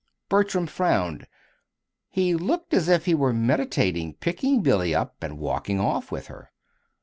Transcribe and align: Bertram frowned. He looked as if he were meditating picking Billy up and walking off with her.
Bertram 0.29 0.65
frowned. 0.65 1.27
He 2.09 2.33
looked 2.33 2.73
as 2.73 2.89
if 2.89 3.05
he 3.05 3.13
were 3.13 3.33
meditating 3.33 4.15
picking 4.15 4.63
Billy 4.63 4.95
up 4.95 5.21
and 5.21 5.37
walking 5.37 5.79
off 5.79 6.11
with 6.11 6.25
her. 6.25 6.51